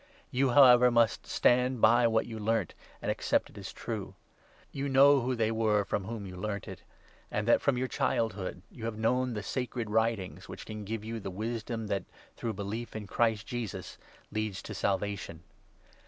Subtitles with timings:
[0.31, 4.15] You, however, 14 must stand by what you learnt and accepted as true.
[4.71, 6.81] You 15 know who they were from whom you learnt it;
[7.29, 11.19] and that, from your childhood, you have known the Sacred Writings, which can give you
[11.19, 13.99] the wisdom that, through belief in Christ Jesus,
[14.31, 15.43] leads to Salvation.